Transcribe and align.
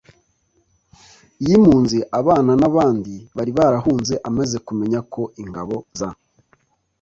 y 1.45 1.47
impunzi 1.55 1.97
abana 2.19 2.51
n 2.61 2.63
abandi 2.69 3.13
bari 3.35 3.51
barahunze 3.57 4.13
amaze 4.29 4.57
kumenya 4.67 4.99
ko 5.13 5.21
ingabo 5.41 5.75
za 5.97 6.09
rpa 6.15 6.19